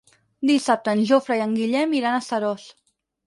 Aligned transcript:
Dissabte 0.51 0.95
en 0.97 1.03
Jofre 1.09 1.37
i 1.41 1.45
en 1.45 1.53
Guillem 1.59 1.95
iran 1.99 2.17
a 2.21 2.25
Seròs. 2.31 2.65